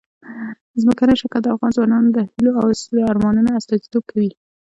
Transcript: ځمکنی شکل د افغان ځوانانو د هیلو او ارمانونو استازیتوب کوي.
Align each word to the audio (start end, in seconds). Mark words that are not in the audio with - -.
ځمکنی 0.81 1.15
شکل 1.21 1.39
د 1.43 1.47
افغان 1.55 1.71
ځوانانو 1.77 2.07
د 2.13 2.17
هیلو 2.31 2.51
او 2.61 2.67
ارمانونو 3.11 3.49
استازیتوب 3.59 4.03
کوي. 4.11 4.31